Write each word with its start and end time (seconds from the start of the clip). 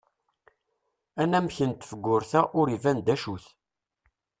Anamek 1.21 1.57
n 1.69 1.71
tefgurt-a 1.71 2.41
ur 2.59 2.67
iban 2.75 2.99
d 3.05 3.07
acu-t. 3.13 3.45